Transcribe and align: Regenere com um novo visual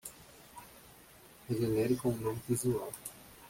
Regenere 1.47 1.95
com 1.95 2.09
um 2.09 2.17
novo 2.17 2.41
visual 2.49 2.91